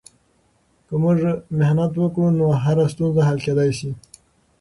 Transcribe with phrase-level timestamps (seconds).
[0.87, 1.17] که موږ
[1.59, 3.89] محنت وکړو، نو هره ستونزه حل کیدای سي.